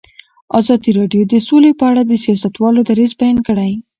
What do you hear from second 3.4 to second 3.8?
کړی.